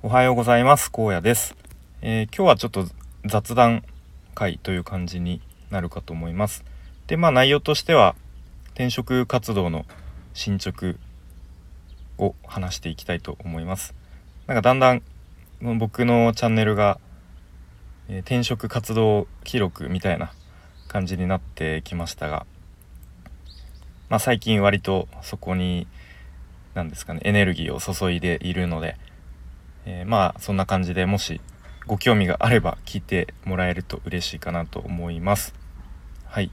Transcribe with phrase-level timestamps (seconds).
[0.00, 0.92] おはようございます。
[0.96, 1.56] 荒野です、
[2.02, 2.86] えー、今日はちょっと
[3.24, 3.82] 雑談
[4.32, 5.40] 会という感じに
[5.70, 6.64] なるかと思います。
[7.08, 8.14] でまあ内容としては
[8.74, 9.86] 転職活動の
[10.34, 10.94] 進捗
[12.16, 13.92] を話していきたいと思います。
[14.46, 15.02] なんかだんだん
[15.78, 17.00] 僕のチャンネルが、
[18.08, 20.32] えー、転職活動記録みたいな
[20.86, 22.46] 感じになってきましたが
[24.08, 25.88] まあ最近割とそこに
[26.74, 28.96] 何ですかねエネルギーを注いでいるので
[29.90, 31.40] えー、まあそんな感じでもし
[31.86, 35.54] ご興味があれば聞いてもらえると嬉しいかなと思います。
[36.26, 36.50] はい。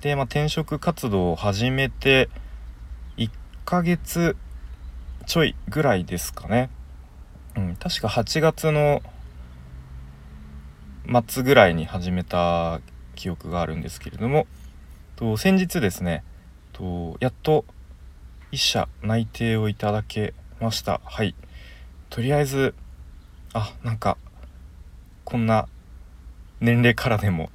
[0.00, 2.30] で、まあ、転職活動を始めて
[3.18, 3.30] 1
[3.66, 4.34] ヶ月
[5.26, 6.70] ちょいぐらいですかね。
[7.54, 9.02] うん、確か8月の
[11.26, 12.80] 末ぐらいに始めた
[13.14, 14.46] 記憶があるんですけれども、
[15.16, 16.24] と先日ですね、
[16.72, 17.66] とやっと
[18.52, 21.02] 1社内定をいただけました。
[21.04, 21.34] はい。
[22.10, 22.74] とりあえず
[23.52, 24.16] あなんか
[25.24, 25.68] こんな
[26.60, 27.50] 年齢からでも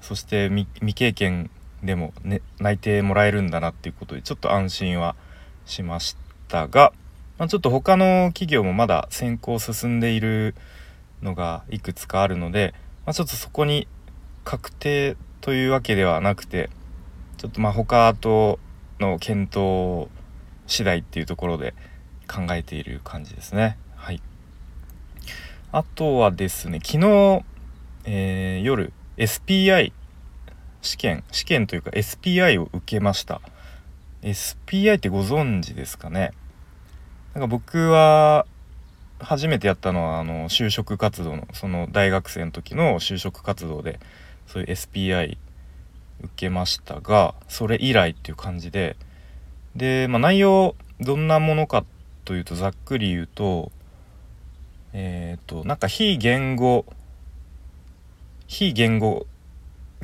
[0.00, 1.50] そして未経験
[1.82, 5.16] でも、ね、内定もらえるんだなっていうことでちょっと安心は
[5.64, 6.16] しまし
[6.48, 6.92] たが、
[7.38, 10.54] まあ、ちょっと他の企業もまだ選考進んでいる
[11.22, 13.88] のがいくつかあるので、まあ、ちょっとそこに
[14.44, 16.70] 確定というわけではなくて
[17.36, 18.58] ちょっとまあ他と
[19.00, 20.08] の検討
[20.66, 21.74] 次第っていうところで
[22.28, 23.78] 考えている感じですね。
[25.76, 27.44] あとはですね、昨日、
[28.06, 29.92] えー、夜、SPI
[30.80, 33.42] 試験、試験というか SPI を受けました。
[34.22, 36.32] SPI ってご存知ですかね？
[37.34, 38.46] なんか僕は
[39.18, 44.00] 初めてやったのはあの就職活動のその大学生の時の就職活動で
[44.46, 45.36] そういう SPI
[46.22, 48.96] 受けましたがそれ以来っていう感じで
[49.74, 51.84] で、まあ、内容どんなものか
[52.24, 53.72] というとざっくり言うと
[54.92, 56.84] えっ、ー、となんか非言語
[58.46, 59.26] 非言語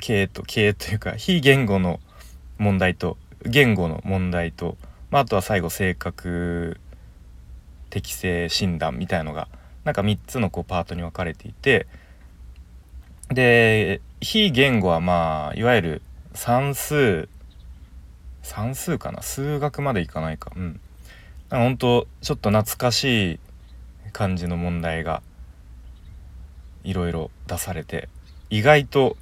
[0.01, 2.01] 系と系というか非言語の
[2.59, 4.77] 問題と言語の問題と、
[5.11, 6.79] まあ、あとは最後性格
[7.91, 9.49] 適性診断みたいのが
[9.85, 11.87] なんか3つのこうパートに分かれていて
[13.29, 16.03] で非言語はまあいわゆる
[16.35, 17.29] 算数
[18.43, 19.23] 算数かな？
[19.23, 20.53] 数学までいかないか。
[20.57, 20.81] うん。
[21.51, 23.41] 本当ちょっと懐かしい
[24.13, 25.23] 感じの問題が
[26.85, 28.09] いろいろ出されて
[28.51, 29.17] 意外と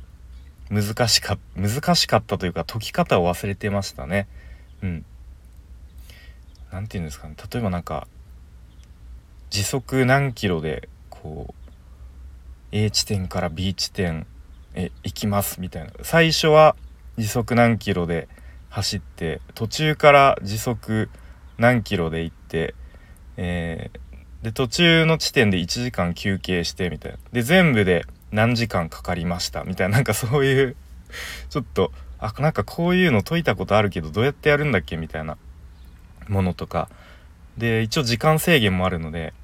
[0.70, 4.28] 難しか難しかったというか解き方を忘れてましたね。
[4.82, 5.04] うん。
[6.70, 8.06] 何て言うんですかね例えばなんか
[9.50, 11.54] 時速何キロでこう
[12.72, 14.26] A 地点から B 地点
[14.74, 16.76] へ行きますみたいな最初は
[17.18, 18.28] 時速何キロで
[18.68, 21.10] 走って途中から時速
[21.58, 22.74] 何キロで行って、
[23.36, 24.00] えー、
[24.42, 27.18] で途中の地点で1時間休憩してみたいな。
[27.32, 29.64] で全部で何時間かかりました。
[29.64, 30.76] みたいななんかそういう
[31.50, 34.96] ちょっとあなんかこういうの解いたことあるけどどうやってやるんだっけ？
[34.96, 35.36] みたいな
[36.28, 36.88] ものとか。
[37.58, 39.34] で一応時間制限もあるので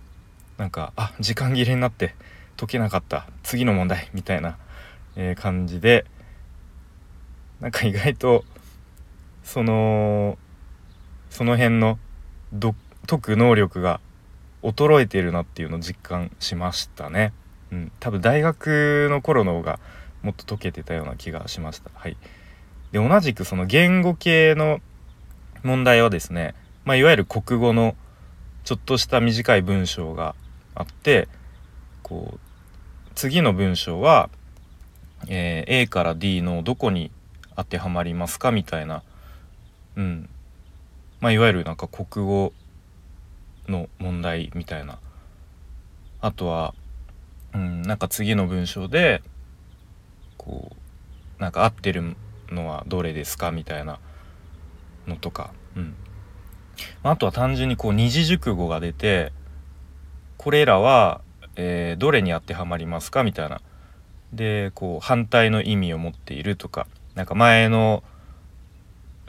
[0.56, 2.14] なんかあ時間切れになって
[2.56, 3.26] 解けなかった。
[3.42, 4.08] 次の問題。
[4.14, 4.56] みたいな、
[5.16, 6.06] えー、感じで。
[7.60, 8.44] なんか意外と
[9.42, 10.36] その
[11.30, 11.98] その辺の
[13.06, 14.00] 解く能力が
[14.66, 17.32] 衰えてるなっていうのを実感しましたね。
[17.70, 19.78] うん、多分大学の頃の方が
[20.22, 21.90] もっと解けてたような気がしました。
[21.94, 22.16] はい。
[22.92, 24.80] で、同じくその言語系の
[25.62, 27.94] 問題はですね、まあ、いわゆる国語の
[28.64, 30.34] ちょっとした短い文章が
[30.74, 31.28] あって、
[32.02, 32.38] こう、
[33.14, 34.30] 次の文章は、
[35.28, 37.10] えー、A から D のどこに
[37.56, 39.02] 当てはまりますかみたいな、
[39.96, 40.28] うん。
[41.20, 42.52] まあ、いわゆるなんか国語
[43.68, 44.98] の問題みたいな。
[46.20, 46.74] あとは、
[47.54, 49.22] うん、なんか次の文章で
[50.36, 50.70] こ
[51.38, 52.16] うなんか合ってる
[52.50, 53.98] のはどれですかみたいな
[55.06, 55.94] のとか、うん、
[57.02, 59.32] あとは単純にこう二字熟語が出て
[60.36, 61.20] これらは、
[61.56, 63.60] えー、どれに当てはまりますかみたいな。
[64.32, 66.86] でこう反対の意味を持っているとか。
[67.16, 68.04] なんか前の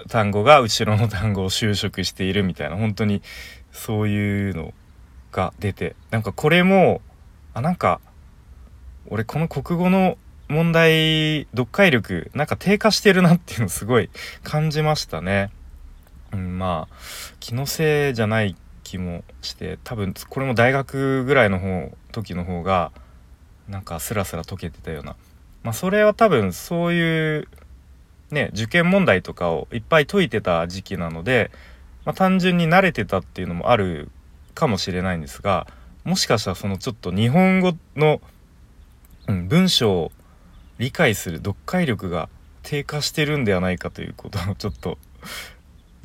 [0.09, 2.75] 単語が後ろの単語を修飾しているみたいな。
[2.75, 3.23] 本当に
[3.77, 4.73] そういうの
[5.31, 7.01] が出てなんかこれも
[7.53, 8.01] あなんか
[9.07, 10.17] 俺この国語の
[10.49, 14.09] 問題読解力なんか低下してるなっていうのすごい
[14.43, 15.51] 感じましたね。
[16.33, 16.95] うん、まあ
[17.39, 22.91] 気のせいじゃない気もして多分これも大学ぐらいの方時の方が
[23.69, 25.15] なんかスラスラ解けてたような
[25.63, 27.47] まあそれは多分そういう
[28.31, 31.51] ね受験問題とかをいっぱい解いてた時期なので
[32.07, 34.09] まあ、単純に慣れてたっていうのもある
[34.55, 35.67] かもしれないんですが
[36.05, 38.21] もしかしたらそのちょっと日本語の、
[39.27, 40.11] うん、文章を
[40.77, 42.29] 理解する読解力が
[42.63, 44.97] 低下してるんではないかということを ちょっと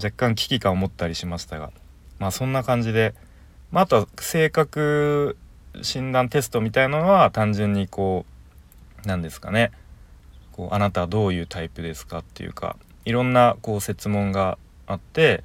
[0.03, 1.71] 若干危機感を持ったりしましたが
[2.19, 3.15] まあそんな感じで、
[3.71, 5.37] まあ、あとは性格
[5.83, 8.27] 診断テストみたいなのは単純にこ
[9.05, 9.71] う何ですかね
[10.51, 12.75] こうあなたはどういうタイプですかっていうか
[13.05, 14.59] いろんなこう設問が
[14.89, 15.45] あって、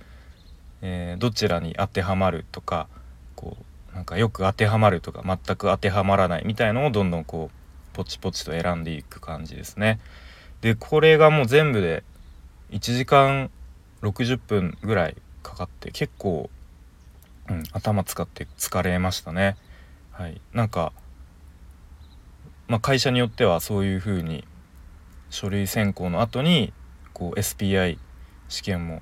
[0.81, 2.87] えー、どちらに当てはまるとか
[3.35, 3.57] こ
[3.91, 9.99] うなんかよく当てはまるとか全く当てはまらないみたいのをどんどんこうポチポチと選んでいく感じですね。
[10.61, 12.03] でこれがもう全部で
[12.71, 13.49] 1時間
[14.01, 16.49] 60分ぐらいかかって結構、
[17.49, 19.55] うん、頭使って疲れましたね。
[20.11, 20.93] はい、なんか、
[22.67, 24.45] まあ、会社によってはそういう風に
[25.29, 26.73] 書類選考の後に
[27.13, 27.97] こう SPI
[28.49, 29.01] 試験も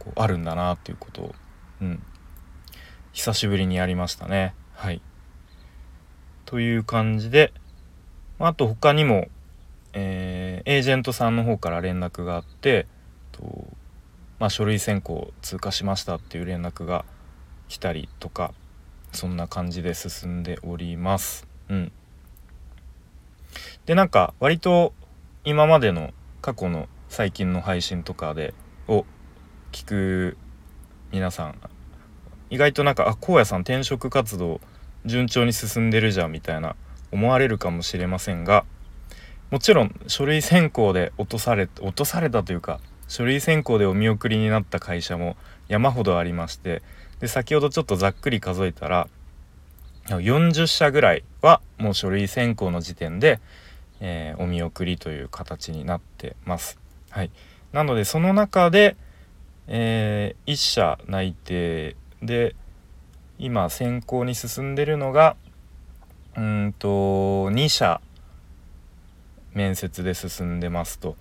[0.00, 1.34] こうあるんだなっていうことを、
[1.82, 2.02] うん、
[3.12, 4.54] 久しぶりにやりましたね。
[4.74, 5.00] はい、
[6.46, 7.52] という感じで
[8.40, 9.28] あと他にも、
[9.92, 12.86] えー、エージェントさんの方から連絡があって
[13.32, 13.66] と、
[14.38, 17.04] まあ、書類選考通過しましたっていう連絡が
[17.68, 18.54] 来たりとか
[19.12, 21.46] そんな感じで進んでおります。
[21.68, 21.92] うん、
[23.84, 24.94] でなんか割と
[25.44, 28.54] 今までの過去の最近の配信とかで
[28.88, 29.04] を
[29.72, 30.36] 聞く
[31.12, 31.54] 皆さん
[32.50, 34.60] 意外となんかあ荒野さん転職活動
[35.06, 36.76] 順調に進んでるじゃんみたいな
[37.12, 38.64] 思われるかもしれませんが
[39.50, 45.36] もちろん書類選考で落とされ落とされたというか書類選考でお見送りになった会社も
[45.68, 46.82] 山ほどありまして
[47.20, 49.08] で先ほどちょっとざっくり数えたら
[50.06, 53.40] 40社ぐらいはもう書類選考の時点で
[54.00, 56.78] えー、お見送りという形になってます。
[57.10, 57.30] はい、
[57.72, 58.96] なのでその中で、
[59.72, 62.56] えー、1社内定で
[63.38, 65.36] 今選考に進んでるのが
[66.36, 66.88] うんと
[67.50, 68.00] 2社
[69.54, 71.16] 面接で進んでますと。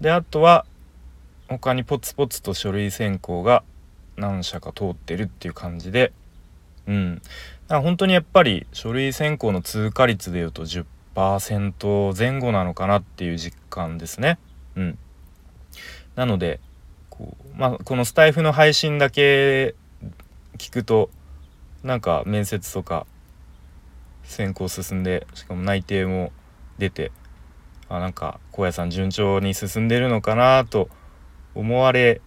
[0.00, 0.66] であとは
[1.48, 3.64] 他にポツポツと書類選考が
[4.16, 6.12] 何社か通ってるっていう感じで
[6.86, 7.22] うん
[7.68, 14.38] 本当にやっぱり書類選考の通過率でいうと10%前後なのかなっていう実感ですね。
[14.76, 14.98] うん、
[16.14, 16.60] なので
[17.18, 19.74] こう、まあ、このスタイフの配信だけ
[20.58, 21.10] 聞くと
[21.82, 23.06] なんか面接とか
[24.24, 26.32] 選考進んでしかも内定も
[26.78, 27.12] 出て
[27.88, 30.88] あなんか高野さん順調に進んでるのかなと
[31.54, 32.20] 思われ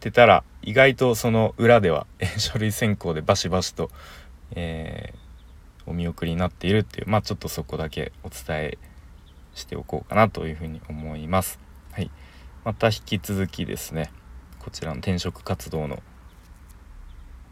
[0.00, 2.06] てたら意外とその裏では
[2.38, 3.90] 書類選考でバシバシと、
[4.52, 5.30] えー
[5.90, 8.78] お見送りになっているっていうまあちょっとそこだけお伝え
[9.54, 11.58] しておこうかなというふうに思います。
[11.92, 12.10] はい、
[12.64, 14.12] また引き続きですね
[14.58, 16.02] こちらの転職活動の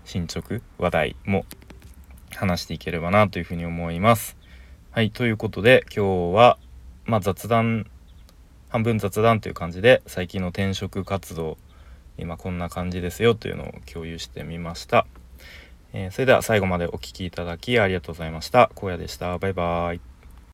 [0.04, 1.44] 進捗話題も
[2.34, 4.36] 話していければなというふうに思います。
[4.90, 6.58] はいということで今日は、
[7.04, 7.90] まあ、雑談
[8.68, 11.56] 半分雑談という感じで最近の転職活動
[12.18, 15.06] 今こんな感じですよというのを共有してみました。
[15.92, 18.70] えー、それでは最後までお聴きいただきありがとうございました。
[18.76, 19.38] 荒野でした。
[19.38, 20.17] バイバーイ。